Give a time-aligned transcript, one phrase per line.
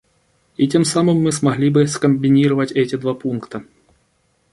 [0.57, 3.63] И тем самым мы смогли бы скомбинировать эти два пункта.